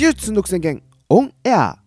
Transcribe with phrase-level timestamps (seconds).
[0.00, 1.78] 技術の宣言オンエア。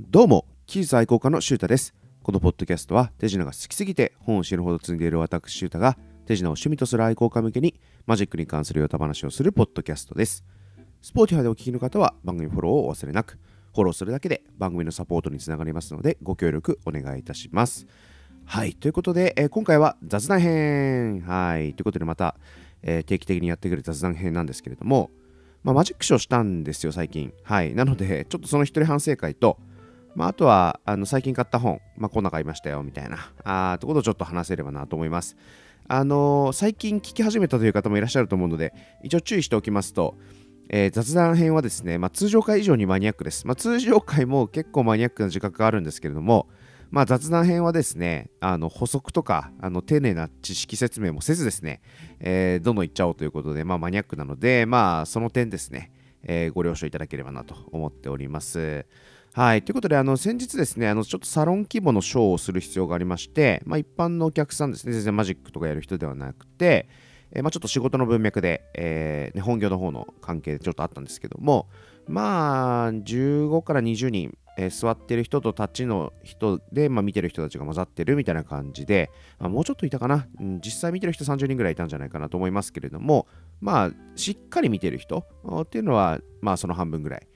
[0.00, 1.94] どうも技術愛好家のシュータです。
[2.22, 10.42] このポッドキャストは手品が好きすぎて本を知るほど積んでいる私シュータが手品を趣味とする愛好家向けにマジックに関するヨタ話をするポッドキャストです。
[11.02, 13.38] スポーティファでお聞きの方は番組フォローをお忘れなく
[13.74, 17.86] フォローするだけで番組のサポートにつながりますのでご協力お願いいたします。
[18.46, 21.20] はいということで、えー今回は雑談編。
[21.20, 22.36] はいということでまた、
[22.80, 25.10] えー定期的にやってくる雑談編なんですけれども
[25.64, 27.32] まあ、マジックショーしたんですよ、最近。
[27.42, 27.74] はい。
[27.74, 29.58] なので、ちょっとその一人反省会と、
[30.14, 35.36] まあ、あとは、あの最近買った本、まあ、こんな買いましたよ、みたいな、あーということをちょっと話せればなと思います。
[35.88, 40.16] あのー最近聞き始めたという方もいらっしゃると思うので、一応注意しておきますと、
[40.68, 43.46] えー雑談編はですね、まあ、通常回以上にマニアックです。
[43.46, 46.46] まあ、通常回も結構マニアックな自覚があるんですけれども、
[46.94, 51.82] まあ、雑談編はですね、あの補足とかあの丁寧な知識説明もせずですね、
[52.20, 55.90] えーどんどんいっちゃおうということで、まあ、マニアックなので、まあ、その点ですね、
[56.22, 58.86] えーご了承いただければなと思っております。
[59.32, 59.64] はい。
[59.64, 66.88] ということで、あの、先日ですね、あの、ちょっとサロン規模のショーをする必要がありまして、まあ、一般のお客さんですね、全然マジックとかやる人ではなくて、
[67.32, 71.68] えまあ、ちょっと仕事の文脈で、えーね、本業の方の関係でちょっとあったんですけども、
[72.06, 83.26] まあ、15から20人、えー座ってる人と立ちの人で、まあ、見てる人たちが混ざってるみたいな感じで、まあ、もうちょっといたかな、うん実際見てる人30人ぐらいいたんじゃないかなと思いますけれども、
[83.60, 85.24] まあ、しっかり見てる人
[85.62, 87.26] っていうのは、まあ、その半分ぐらい。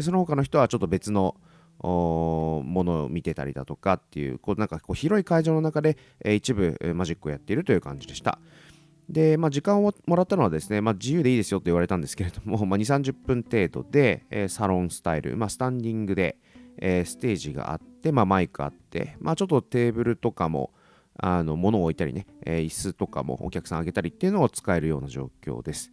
[0.00, 1.36] その他の人はちょっと別の
[1.78, 8.38] ものを見てたりだとかっていう、こうなんかこう広い会場の中で、えー一部マジックをやっているという感じでした。
[9.08, 16.38] で、まあ、時間をもらったのはですね、まあ、自由でいいですよと言われたんですけれども、 まあ、2、30分程度で、えーサロンスタイル、まあ、スタンディングで、
[16.86, 20.70] えーステージがあって、まあ、マイクあって、まあ、ちょっとテーブルとかも、
[21.16, 25.92] あの物を置いたりね、えー椅子とかもお客さんあげたりっていうのを使えるような状況です。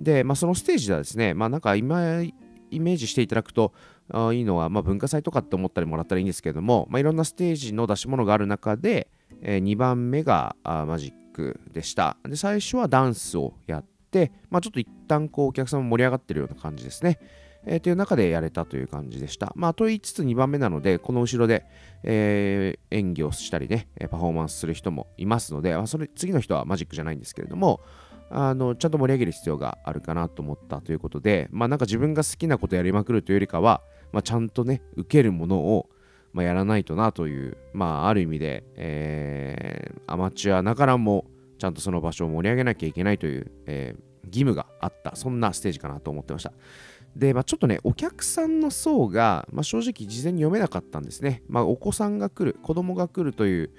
[0.00, 2.32] で、まあ、そのステージではですね、まあ、なんか今イ
[2.80, 3.74] メージしていただくと
[4.10, 9.08] あいいのは、まあ、文化祭とかって思ったりもらったらいいんですけども、まあ、いろんなステージの出し物がある中で、
[9.42, 12.16] え2番目があマジックでした。
[12.24, 17.18] で、最初はダンスをやって、まあ、ちょっと一旦こうお客さんも盛り上がってるような感じですね。
[17.66, 19.52] えーという中でやれたという感じでした。
[19.54, 21.66] まあ、と言いつつ2番目なので、この後ろで、
[22.02, 27.80] えー演技をしたりね、パフォーマンスする人もいますので、あそれ次の人はマジックじゃないんですけれども、
[28.30, 33.82] あのちゃんと盛り上げる必要があるかなと思ったということで、まあなんか自分が好きなことやりまくるというよりかは、
[34.12, 35.88] まあ、ちゃんとね、受けるものを、
[36.32, 41.26] まあ、やらないとなという、まあある意味で、えーアマチュアながらも
[41.58, 46.52] ちゃんとその場所を盛り上げなきゃいけないという、えー義務があった、そんなステージかなと思ってました。
[47.16, 51.42] で、まあ、ちょっとね、お客さんの層が、まあ、正直事前に読めなかったんですね。
[51.48, 53.70] まあ、お子さんが来る、子供が来るという、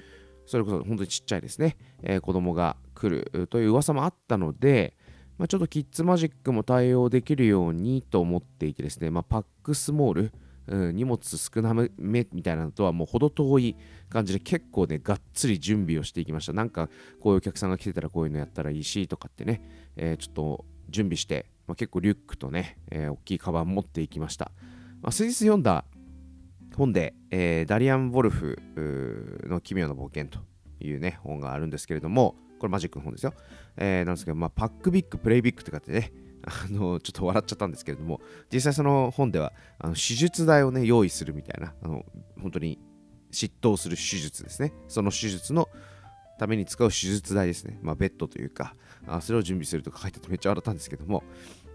[0.46, 4.98] それこそ本当にちっちゃいですね、えー子供が来るという噂もあったので、
[5.38, 10.32] まあ、ちょっとキッズマジックも対応できるようにと思っていてですね、まあ、パックスモール、
[10.68, 13.76] うん荷物少なめみたいなのとはもう程遠い
[14.10, 16.54] 感じで結構ね、がっつり準備をしていきました。
[16.54, 19.62] なんかこういうお客さんが来てたらこういうのやったらいいしとかってね、
[19.96, 24.52] えーちょっと準備して、まあ、結構リュックとね、えー大きいカバン持っていきました。
[25.02, 25.86] まあ、先日読んだ
[26.76, 28.60] 本で、えーダリアン・ウォルフ
[29.48, 30.40] の奇妙な冒険と
[30.86, 33.34] いうね、本があるんですけれども、これマジックの本ですよ。
[33.78, 36.12] えーなんですけど、まあ、パックビッグ、プレイビッグとかってね、
[36.44, 38.20] あのちょっと笑っちゃったんですけれども、
[38.52, 42.06] 実際その本ではあの手術台をね、用意するみたいな、あの
[42.42, 42.80] 本当に
[43.32, 44.74] 執刀する手術ですね。
[44.90, 45.70] その手術の
[46.38, 47.80] ために使う手術台ですね。
[47.82, 48.76] まあ、ベッドというか、
[49.08, 51.24] あそれを準備するとか書いててめっちゃ笑ったんですけども、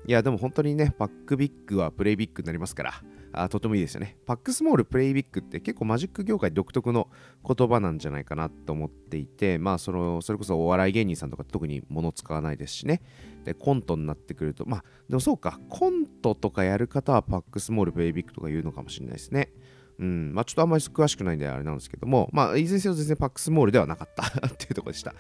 [0.07, 2.93] いや、でも本当にね、パックビッグはプレイビッグになりますから、
[3.33, 4.17] あとてもいいですよね。
[4.25, 7.09] パックスモール、プレイビッグって結構マジック業界独特の
[7.45, 13.03] 言葉なんじゃないかなと思っていて、まあその、それこそお笑い芸人さんとか特に物使わないですしね。
[13.45, 19.51] で、コントになってくると、まあ、でもそうか、コントとかやる方はパックスモール、プレイビッグとか言うのかもしれないですね。
[19.99, 25.15] うん、まあちょっとあんまり詳しくないんであれなんですけども、まあいずれにせよ全然パックスモールではなかった っていうところでした。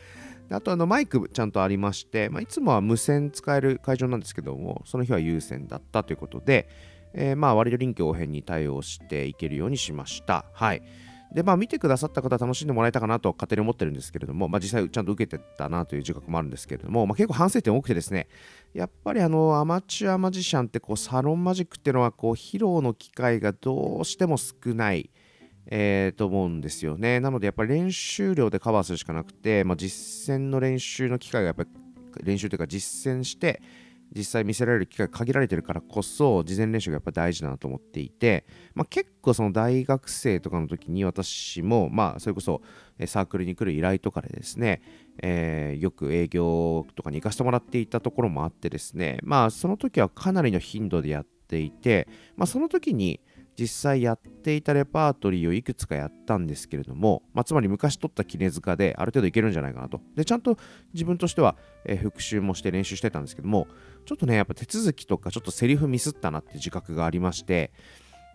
[0.48, 6.68] であとあのマイクちゃんとありまして、まあ、いつもは無線使える会場なんですけども、その日は有線だったということで、
[7.14, 10.44] えーまあ割と臨機応変に対応していけるようにしました。
[10.52, 10.82] はい。
[11.34, 18.28] で、まあ見てくださった方は楽しんでもらえたかなと勝手に思ってるんですけれども、まあ実際ちゃんと受けてたなという自覚もあるんですけれども、まあ結構反省点多くてですね、
[18.74, 25.10] やっぱりあのアマチュアマジシャンってこうサロンマジックっていうのはこう披露の機会がどうしても少ない。
[25.68, 27.18] えーと思うんですよね。
[27.18, 31.68] なのでやっぱり練習量でカバーするしかなくて、まあ、実践の練習の機会がやっぱり
[32.22, 33.60] 練習というか実践して
[34.14, 42.62] 実際見せられる機会が限られてるからこそ事前練習がやっぱ大事だなと思っていて、まあ、結構その大学生とかの時に私もまあそれこそ
[43.06, 44.80] サークルに来る依頼とかでですね、
[45.22, 53.20] えーよく営業とかに行かせてもらっていたところもあってですねまあその時はかなりの頻度でやっっていて、まあ、その時に
[53.58, 60.00] 実際やっていたレパートリーをいくつかやったんですけれども、まあ、つまり昔取った杵塚である程度いけるんじゃないかなと。
[60.14, 60.58] で、ちゃんと
[60.92, 63.66] 自分としては、え、復習もして練習してたんですけども、
[64.04, 67.72] ちょっとね、やっぱ手続きとかちょっとセリフミスったなって自覚がありまして、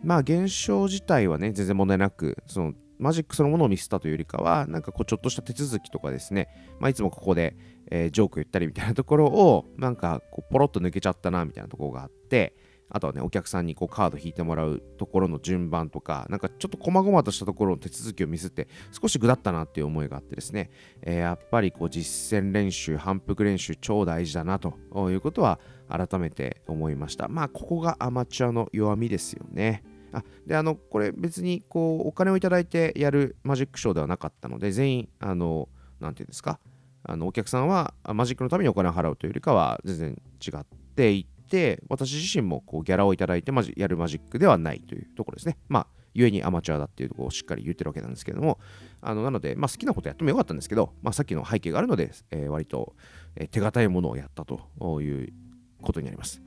[0.03, 6.47] まあ現象自体はね、全然問題なく、そのマジックそのものをミスったというよりかは、なんかこうちょっとした手続きとかですね、
[6.79, 7.56] まあ、いつもここで、
[7.89, 12.56] えー、ジョーク言ったりみたいなところを、なんかこうポロッと抜けちゃったなみたいなところがあって、
[12.93, 20.69] あとはね、お客さんにこうカード引いてもらうところの順番とか、なんかちょっと細々としたところの手続きをミスって、少しぐだったなっていう思いがあってですね、
[21.01, 24.75] えー、やっぱりこう実践練習、反復練習、超大事だなと
[25.09, 25.59] いうことは
[25.89, 27.27] 改めて思いました。
[27.27, 29.83] まあ、ここがアマチュアの弱みですよね。
[30.13, 35.69] あであのこれ別にこうお金をいただいてやるマジックショーではなかったので全員あの
[36.01, 36.59] 何て言うんですか？
[37.03, 40.65] あのお客さんはマジックのためにお金を払うというよりかは全然違っ
[40.95, 48.59] ていて私自身もこうギャラをいただいてマジやるマジックではないというところですねまあ故にアマチュアだっていうところをしっかり言ってるわけなんですけども
[49.01, 52.95] あのなので、まあ、好きなことやってもよかったんですけど、まあ、さっきの背景があるので、えー、割と、
[53.36, 55.33] えー、手堅いものをやったという
[55.81, 56.42] ことになります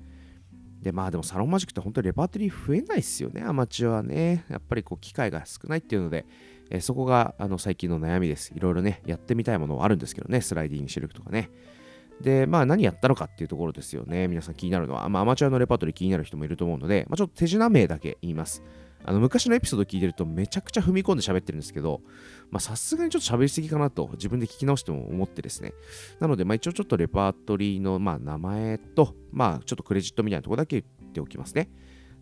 [0.84, 4.44] でまあでもサロンマジックって本当にレパートリー増えないですよね、アマチュアはね。
[4.50, 6.26] やっぱりこう機会が少ないっていうので、
[6.70, 8.52] えー、そこがあの最近の悩みです。
[8.54, 11.48] いろいろね、やってみたいものはあるんですけどね、スライディングシルクとかね。
[12.20, 14.28] で、まあ何やったのかっていうところですよね。
[14.28, 18.62] 皆さん気になるのは、まあ、アマチュアのレパートリー気になる人もいると思うので、まあ、ちょっと手品名だけ言います。
[19.06, 22.00] あの昔のエピソード聞いてるとめちゃくちゃ踏み込んで喋ってるんですけど、
[22.50, 25.74] まあさすがにちょっと喋りすぎかなと自分で聞き直しても思ってですね。
[26.20, 31.68] なので、まあ、一応ちょっとレパートリーの、まあ、名前と、まあ、ちょっとクレジットみたいなところだけ言っておきますね。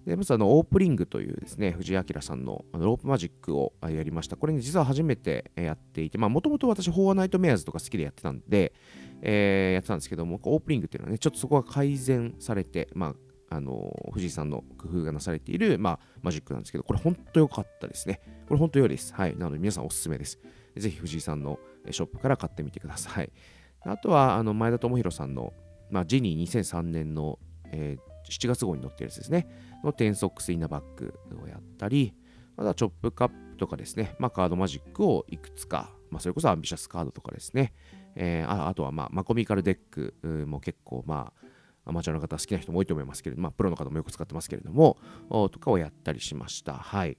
[0.07, 4.37] でまずあのオープリングというですね、藤井明さんのロープマジックをやりました。
[4.37, 8.73] これね、実は初めてやっていて、まあもともと私、フォアナイトメアーズとか好きでやってたんで、
[9.23, 13.15] えー、やってたんですけども、オープリングっていうのはね、ちょっとそこが改善されて、ま
[13.51, 18.21] あ、あの藤井さんの工夫がなされている、まあ、マジックなんですけど、これ本当良かったですね。
[18.49, 19.15] これ本当良いです。
[19.15, 19.37] はい。
[19.37, 20.39] なので皆さんおすすめです。
[20.77, 21.59] ぜひ藤井さんの
[21.91, 23.31] ショップから買ってみてください。
[23.81, 25.53] あとは、あの前田智弘さんの、
[25.91, 29.49] まあ、ジニー2003年の、えー、7月号に載ってるやつですね。
[29.85, 32.15] のテンソックスインナーバックをやったり、
[32.57, 37.75] またチョップカップとかですね、まあ、カードマジックをいくつか、まあ、それこそアンビシャスカードとかですね、
[38.17, 40.15] えー、ああとは、まあ、マコミカルデック
[40.47, 41.33] も結構、ま
[41.85, 44.99] あ、アマチュアの方好きな人も多いと思いますけれども、まあ、プロの方もよく使ってますけれども、
[45.31, 46.75] とかをやったりしました。
[46.75, 47.19] はい。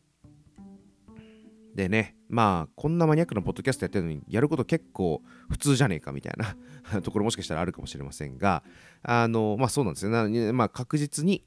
[1.75, 8.63] でね、まあ、こんなマニアックなポッドキャストやってるのに、やること結構普通じゃねえかみたいな ところもしかしたらあるかもしれませんが、
[9.01, 11.43] あの、まあそうなんですよまあ確実に、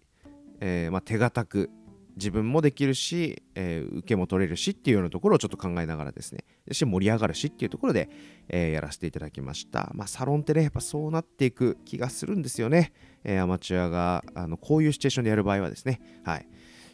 [0.60, 1.70] えー、まあ、手堅く
[2.16, 8.08] 自分もできるし、えー、受けも取れるしっていうようなところをちょっと考えながらですね、し盛り上がるしっていうところで、
[8.48, 9.90] えー、やらせていただきました。
[9.94, 12.92] まあ、サロンってね、やっぱそうなっていく気がするんですよね。
[13.22, 16.00] えー、アマチュアがあのこういうシチュエーションでやる場合はですね。
[16.24, 16.48] はい。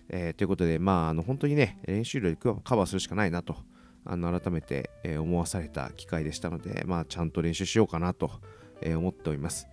[0.09, 3.57] えー、ということで、まあ、あの本当にね、練習量でカバーするしかないなと、
[4.05, 8.31] あの改めて、え思わされた機会でしたので、まあ、ちゃんと練習しようかなと、
[8.81, 9.69] え思っております。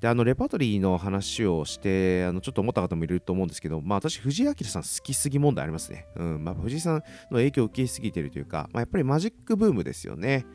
[0.00, 6.06] で、あの、レパートリーの話をして、あの、ちょっと思った方もいると思うんですけど、まあ、私、藤井明さん好きすぎ問題ありますね。
[6.16, 6.94] うん、まあ、藤井さん
[7.30, 10.46] の影響を受けすぎてるというか、まあ、やっぱりマジックブームですよね。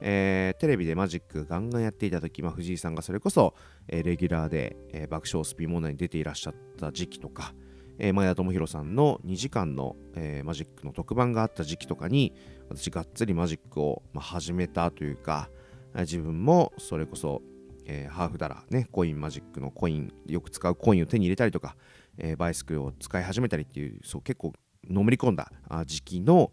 [0.00, 3.54] えー、テレビでマジックガンガンやっていた時、まあ、藤井さんがそれこそ、
[3.88, 7.52] えー、レギュラーで、えー、爆笑おすピー問題に出ていらっしゃった時期とか、
[7.98, 12.32] えー、前田智弘さんの2時間の、えー、マジックの特番があった時期とかに
[12.68, 15.50] 私がっつりマジックを、まあ、始めたというか
[15.96, 17.42] 自分もそれこそ
[17.88, 21.74] えー、ハーフダラーね、コインマジックのコイン、よく使うコインを手に入れたりとか、
[22.18, 24.52] えー、バイスクを使い始めたりっていう、そう結構
[24.88, 25.50] のめり込んだ
[25.86, 26.52] 時期の、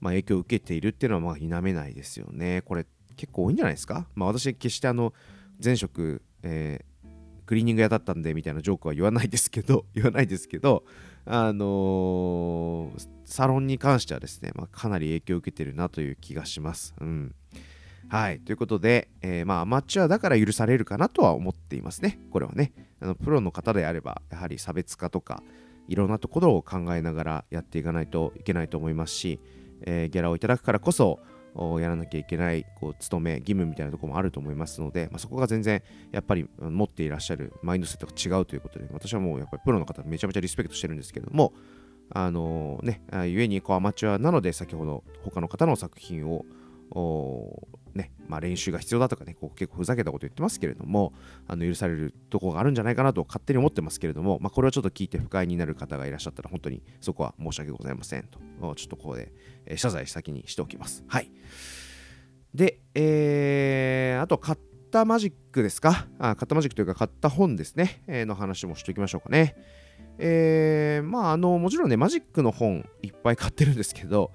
[0.00, 2.62] まあ、影響を受けているっていうのはまあ否めないですよね。
[2.62, 4.06] これ結構多いんじゃないですか？
[4.14, 5.12] まあ私決してあの
[5.62, 10.84] 前職、えー、クリーニング屋だったんでみたいなジョークは言わないですけど、 言わないですけど、
[11.24, 16.94] あのー、サロンに関してはですね、まあ、かなり影響を受けてるなという気がします。
[17.00, 17.34] うん。
[18.08, 18.40] はい。
[18.40, 22.20] ということで、えー、まあ、アマチュアだから許されるかなとは思っていますね。
[22.30, 22.72] これはね。
[23.00, 25.42] あのプロの方であれば、やはり差別化とか、
[25.88, 29.40] いろんなところを考えながらやっていかないといけないと思いますし、
[29.82, 31.20] えー、ギャラをいただくからこそ、
[31.80, 35.82] やらなきゃいけないこう務め、義務みたいなところもあると思いますので、まあ、そこが全然
[36.12, 41.54] やっぱり持っていらっしゃるマインドセットが違うということで、私はもうやっぱりプロの方めちゃめちゃリスペクトしてるんですけれども、
[42.10, 46.44] あのー、ね、ゆえにこうアマチュアなので先ほど他の方の作品を
[47.94, 51.14] ねまあ、練習が必要だとかね、こう結構ふざけたこと言ってますけれども、
[51.46, 58.38] あの許されるとこがあるんじゃないかなと勝手に思ってますけれども、まあ、これをちょっと聞いて不快になる方がいらっしゃったら、本当にそこは申し訳ございませんと、
[58.74, 59.32] ちょっとここで、
[59.64, 61.04] え、謝罪先にしておきます。
[61.08, 61.30] はい。
[62.54, 64.58] で、えー、あと、買っ
[64.90, 66.06] たマジックですか？
[66.18, 69.56] あ買ったマジックというか、買った本ですね、えー、の話もしておきましょうかね。
[70.18, 74.32] えー、まあ、あの、もちろんね、マジックの本いっぱい買ってるんですけど、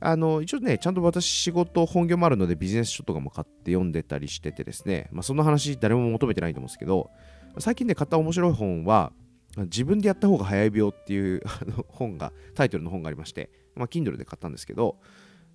[0.00, 7.10] あの、一応ね、ちゃんと私仕事、本業もあるのでビジネス書とかも買って読んでたりしててですね、まあ、そんな話誰も求めてないと思うんですけど、
[7.58, 9.12] 最近ね、買った面白い本は、
[9.56, 14.98] 自分でやった方が早い病っていうあの本が、タイトルの本がありまして、まあ、Kindle で買ったんですけど、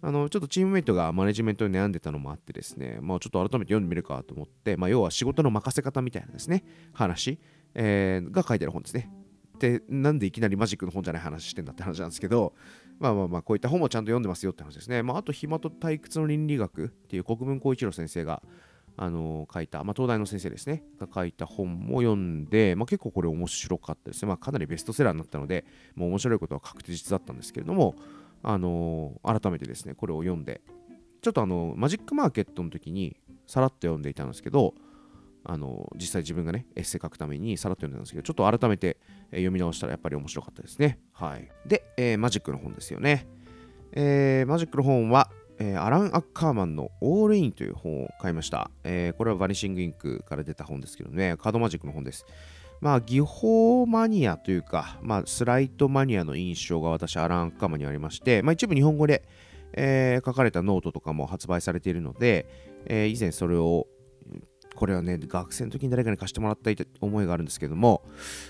[0.04, 7.40] あのちょっとチームメイトがマネジメントに悩んでたのもあってですね、まあ、ちょっと改めて読んでみるかと思って、まあ、要は仕事の任せ方みたいなですね、話、
[7.76, 9.12] えー、が書いてある本ですね。
[9.60, 12.56] で、なんでいきなりマジックの本じゃない話してんだって話なんですけど、
[13.02, 15.02] まあまあまあ、こういった本もちゃんと読んでますよって話ですね。
[15.02, 18.44] まあ、あと、暇と退屈の倫理学っていう国分光一郎先生が、
[18.98, 24.28] あの書いた、まあ、東大の先生ですね、が書いた本も読んで、まあ、結構これ面白かったですね。
[24.28, 25.66] まあ、かなりベストセラーになったので、
[25.96, 27.96] もう面白いことは確実だったんですけれども、
[28.44, 30.62] あの改めてですね、これを読んで、
[31.22, 33.18] ちょっとあの、マジックマーケットの時に
[33.48, 34.76] さらっと読んでいたんですけど、
[35.44, 38.98] あの実際自分がね、エッセイ書くためにさらっと読んでたんですけど、ちょっと改めて、
[39.32, 41.00] 読み直したらやっぱり面白かったですね。
[41.14, 41.50] はい。
[41.66, 43.28] で、えー、マジックの本ですよね。
[43.94, 45.30] えー、マジックの本は、
[45.60, 48.72] えー、アラン・アッカーマンのオールインという本を買いました。
[48.84, 52.26] え、これはバニシングインクから出た本ですけどね、カードマジックの本です。
[52.82, 59.24] まあ、技法マニアというか、まあ、スライトマニアの印象が私、アラン・アッカーマンにありまして、まあ、一部日本語で、
[59.74, 62.48] えー、書かれたノートとかも発売されているので、
[62.88, 63.88] えー、以前それを
[64.76, 68.04] これはね、学生の時に誰かに貸してもらった思いがあるんですけども、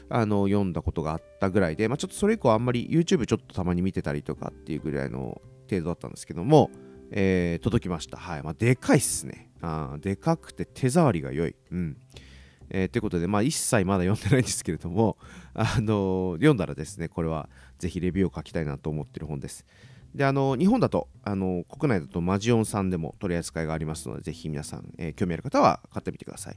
[0.10, 6.70] あの、読んだことがあったぐらいで、まあ、ちょっとそれ以降あんまり YouTube ちょっとたまに見てたりとかっていうぐらいの程度だったんですけども、
[7.12, 8.18] えー、届きました。
[8.18, 8.44] はい。
[8.44, 9.50] まあ、でかいっすね。
[9.62, 11.56] あでかくて手触りが良い。
[11.72, 11.98] うん。
[12.70, 15.18] えー、ということで、まあ、一切まだ読んでないんですけれども、
[15.54, 19.66] あのー、読んだらですね、これはぜひレビューを書きたいなと思ってる本です。
[20.13, 26.56] で、あの、日本だと、あの、国内だとマジオンさんでも取り扱いがありますので、ぜひ皆さん、えー、興味ある方は買ってみてください。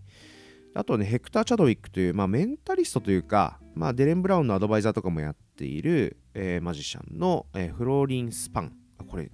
[0.74, 8.72] あとね、ヘクター・チャドウィックという、まあ、メンタリストというか、まあ、デレン・ブラウンのアドバイザーとかもやっている、えー、マジシャンの、えー、フローリン・スパン。
[9.06, 9.30] これ、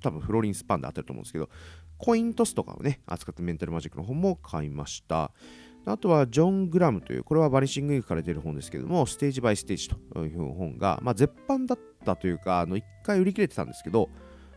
[0.00, 1.48] 多分フローリン・スパンで合ってると思うんですけど、
[1.98, 5.32] コイントスとかをね、扱ったメンタルマジックの本も買いました。
[5.86, 14.10] あとはジョン・グラムという、これはバニシング・インクから出る本ですけども、ステージ・バイ・ステージという本が、まあ、絶版だったというか、あの1回売り切れてたんですけど、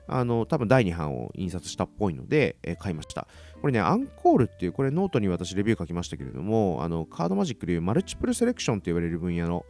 [0.08, 3.28] あの多分第2版を印刷したっぽいので、え、買いました。
[3.62, 9.66] これね、アンコールっていう、これノートに私レビュー書きましたけれども、あのカードマジックでいうマルチプルセレクションと言われる分野の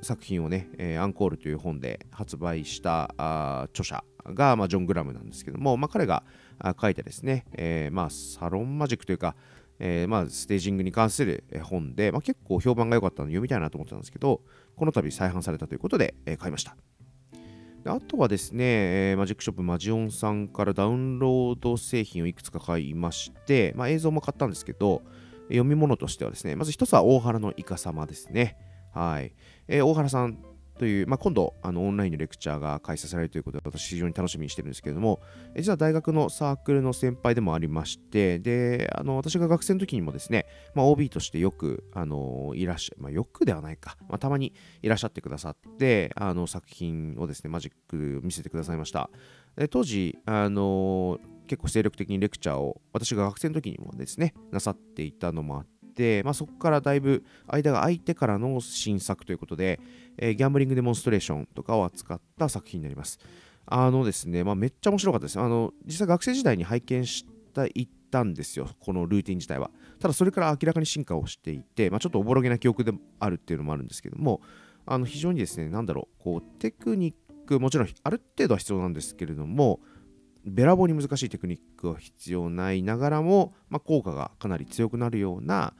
[0.00, 6.22] 作品をね、えー、アンコールという本で発売した著者が、まあ、ジョン・グラムなんですけども、まあ、彼が
[6.80, 9.34] 書いてですね、えー、まあ、サロンマジックというか、
[9.78, 14.42] えー、まあ、ステージングに関する本で、まあ、結構評判が良かったので読みたいなと思ってたんですけど、
[14.76, 16.76] この度再販されたということで、えー、買いました。
[17.82, 18.64] であとはですね、
[19.10, 25.02] えー、マジックショップマジオンさんからダウンロード製品をいくつか買いまして、まあ、映像も買ったんですけど、
[25.48, 28.56] 読み物としてはですね、まず一つは大原のイカ様ですね。
[28.94, 29.34] はい。
[29.68, 30.38] えー、大原さん
[30.78, 35.20] という、まあ、今度あのオンラインのレクチャーが開催されるということで私非常に楽しみにしてるんですけれども
[35.56, 44.52] 実は大学のサークルの先輩でもありましてであの私が学生の時にもですね、まあ、OB としてよくあのいらっしゃ、まあ、よくではないか、まあ、たまに
[44.82, 49.10] いらっしゃってくださってあの作品をですねマジック見せてくださいました。
[49.56, 55.73] で当時あの結構精力的にレクチャーを私が学生の時にもですねなさっていたのもあって、
[56.24, 59.80] まあ、そこからだいぶ間が空いてからの新作ということで、
[60.16, 63.18] えー、ギャンブリングデモンストレーションとかを扱った作品になります。
[63.66, 65.40] あのですね、まあ、めっちゃ面白かったです。
[65.40, 67.24] あの実際学生時代に拝見し
[67.54, 69.70] た行ったんですよ、このルーティン自体は。
[70.00, 74.40] ただそれから明らかに進化をしていて、まあ、ちょっとおぼろげな記憶であるっていうのもあるんですけども、
[74.86, 77.14] あの非常にですね、なんだろう、こうテクニッ
[77.46, 79.80] ク、もちろんある程度は必要なんですけれども、
[80.44, 85.74] べらぼうに難しいテクニックは必要ないながらも、まあ、効果がかなり強くなるような、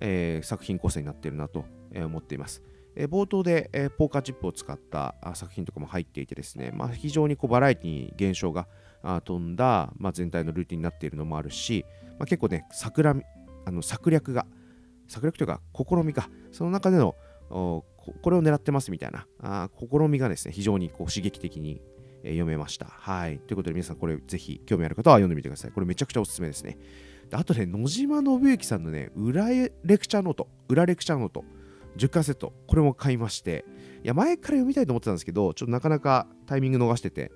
[0.00, 2.62] えー、作品構成になっているなと思っています。
[2.96, 8.66] え冒頭で、えポーカーチップを使った作品とかも入っていてですね、まあ、非常にこうバラエティに現象が
[9.24, 11.84] 飛んだ、まあ、全体のルーティンになっているのもあるし、
[12.18, 13.14] まあ、結構ね桜
[13.66, 14.46] あの策略が
[15.08, 17.14] 策略というか試みがその中での
[17.48, 17.84] こ
[18.30, 21.80] れを狙ってますみたいなあ試みがですね非常にこう刺激的に
[22.26, 22.86] え読めました。
[22.86, 23.38] はい。
[23.38, 25.70] ということで皆さんこれぜひ興味ある方は読んでみてください。
[25.70, 26.76] これめちゃくちゃおすすめですね。
[27.30, 31.44] であとね、野島信之さんのね、裏レクチャーノート、裏レクチャーノート、
[31.96, 33.64] 10巻セット、これも買いまして、
[34.04, 37.32] いや、前から読みたいと思ってたんですけど、ちょっとなかなかタイミング逃してて、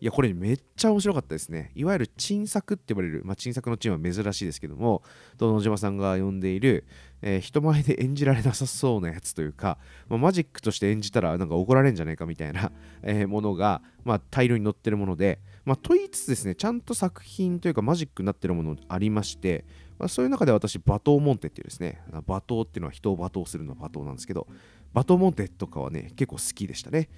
[0.00, 1.70] いや、これめっちゃ面白かったですね。
[1.74, 5.02] いわゆる珍作って呼ばれる、まあ、珍作のチームは珍しいですけども、
[5.38, 6.84] 野島さんが呼んでいる、
[7.26, 9.78] えー、人前で演じられなさそうなやつというか、
[10.10, 12.70] まあ、マジックとして演じたらなんか怒られんじゃないかみたいな、
[13.02, 19.64] えー、ものが、まあ、大量に載ってるもので、まあ、と言いつつですね、ちゃんと作品というかマジックになってるものありまして、
[19.98, 24.46] まあ、そういう中で私、バトーモンテっていうですね、バトーっていうのは人を罵倒するのバトーなんですけど、
[24.92, 27.08] バトモンテとかはね、結構好きでしたね。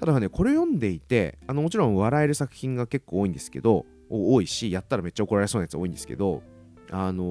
[0.00, 6.42] ただね、これ読んでいて、あのもちろん笑える作品が結構多いんですけど、多いし、やったらめっちゃ怒られそうなやつ多いんですけど、
[6.90, 7.22] あの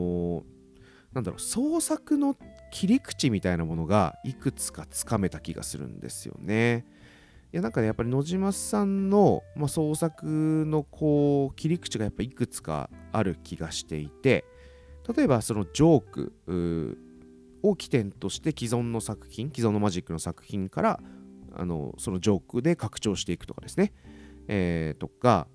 [0.42, 0.57] ー、
[1.18, 2.38] なんだろう、創作の
[2.72, 6.86] 切り口みたいなものがいくつかつかめた気がするんですよね。
[7.52, 14.44] いやなんかねやっぱり野島さんの、まあ、創作のこう切り口がやっぱいくつかある気がしていて
[15.16, 16.98] 例えばそのジョーク
[17.64, 21.00] を起点として既存の作品既存のマジックの作品から
[21.56, 23.94] あのそのジョークで拡張していくとかですね、
[24.50, 25.48] えー、とか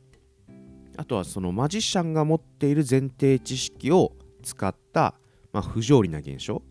[0.96, 5.14] あとはそのマジシャンが持っている前提知識を使った、
[5.52, 6.62] まあ、不条理な現象。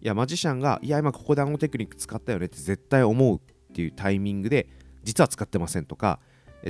[0.00, 4.68] いやマジシャンがいや今ここであのテクニック使ったよねって絶対思うっていうタイミングで
[5.02, 6.20] 実は使ってませんとか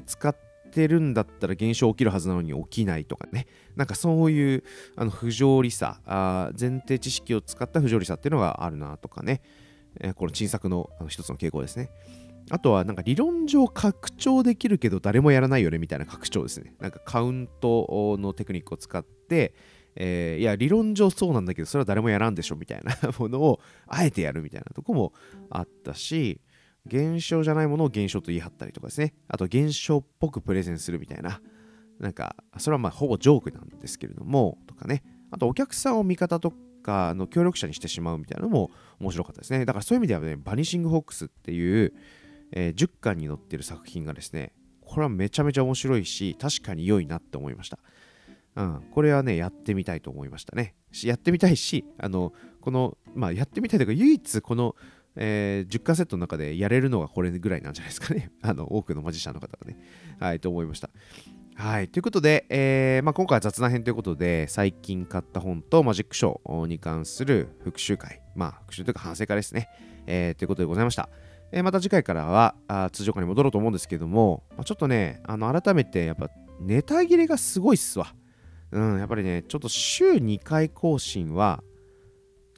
[0.06, 0.34] 使っ
[0.72, 3.46] てるんだったら現象起きるはずなのに起きないとかね。
[3.76, 4.64] なんかそういう
[4.96, 9.42] あの不条理さあ前提知識を使った不条理さっていうのがあるなとかね、
[10.00, 11.90] えこの珍作のあの一つの傾向ですね。
[12.50, 16.74] あとはなんか理論上拡張できるけど誰もやらないよねみたいな拡張ですね。
[16.80, 19.54] なんかカウントのテクニックを使って、
[20.00, 25.12] えー、いや理論上そうなんだけどそれは誰もやらんでしょみたいな ものをあえてやるみたいなとこも
[25.50, 26.40] あったし、
[26.86, 29.14] 現象じゃないものを現象と言い張ったりとかですね。
[29.28, 31.40] あと現象っぽくプレゼンするみたいな。
[31.98, 35.02] なんか、それはまあほぼジョークなんですけれども、とかね。
[35.30, 36.52] あとお客さんを味方と
[36.82, 39.64] かの協力者にしてしまうみたいなのも面白かったですね。
[39.64, 41.92] だからそういう意味ではね、バニシング・ホックスっていう、
[42.52, 47.78] えー、10巻に載ってる作品がですね、これはめちゃめちゃ面白いし、確かに良いなって思いました。
[48.58, 50.74] うん、これはね、やってみたいと思いましたね。
[51.04, 54.74] やってみたいし、あの、この、まあ、やってみたいというか、唯一この、
[55.14, 58.32] えー、10カセットの中でやれるのがこれぐらいなんじゃないですかね。
[58.42, 59.78] あの、多くのマジシャンの方がね。
[60.18, 60.90] はい、と思いました。
[61.54, 61.88] はい。
[61.88, 69.68] ということで、えーまあ、今回は雑談編ということで、最近買った本とマジックショーに関する復習会、まあ、復習というか反省会ですね。
[70.06, 71.08] えー、ということでございました。
[71.52, 76.28] えー、また次回からはあ通常回に戻ろうと思うんですけども、まあ、ちょっとね、あの改めてやっぱ
[76.60, 78.14] ネタ切れがすごいっすわ。
[78.72, 81.62] うん、やっぱりね、ちょっと週2回更新は、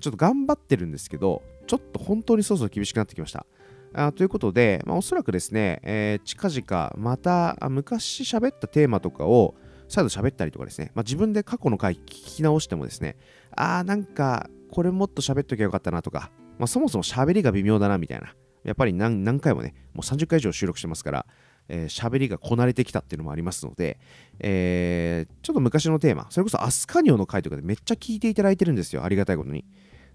[0.00, 3.46] ちょっと頑張ってるんですけど、ちょっと本当にそろそろ厳しくなってきました。
[3.92, 9.54] あということで、まあ、おそらくですね、えー、近々また昔喋ったテーマとかを
[9.88, 13.16] 再度喋ったりとかですね、まあ、自分で過去の回聞き直してもですね、
[13.56, 21.26] あーなんかこれもっと喋っときゃよかったなとか、まあ、そもそも喋りが微妙だなみたいな、やっぱり何何回もね、もう30回以上収録してますから、
[21.72, 23.98] えー、喋りがこなれてきたっていうのもありますので、
[24.40, 29.64] えー、ちょっと昔のテーマ、それこそアスカニオの回とかでめっちゃ聞いていただいてるんですよ、ありがたいことに。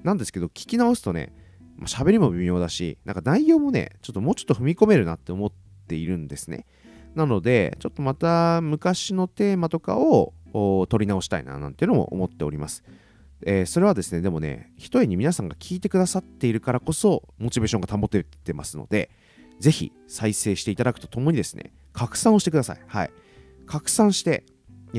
[0.04, 1.34] なんですけど、聞き直すとね、
[1.78, 5.52] まあ、喋りも微妙だし、なんか内容もね、ちょっともうちょっと踏み込めるなって思っ
[5.88, 6.66] ているんですね。
[7.16, 10.34] なので、ちょっとまた昔のテーマとかを
[10.90, 12.84] 取り直したいななんていうのも思っております。
[13.46, 19.10] えー、それはですね、でもね、ひとえに皆さんが聞いてくださっているからこそ、モチベーションが保ててますので、
[19.60, 22.80] ぜひ再生していただくとともにですね、拡散をしてください。
[22.88, 23.12] はい。
[23.66, 24.46] 拡散して、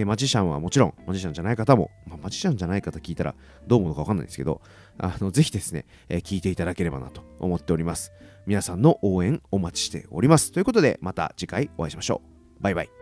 [0.04, 3.34] マジシャンはもちろん、マジシャンじゃない方も、まあ、マジシャンじゃない方聞いたら
[3.66, 4.60] どう思うのかわかんないですけど、
[4.98, 8.12] あのぜひですね、えー、聞いていただければなと思っております。
[8.46, 10.52] 皆さんの応援お待ちしております。
[10.52, 12.20] ということで、また次回お会いしましょ
[12.60, 12.62] う。
[12.62, 12.95] バイバイ。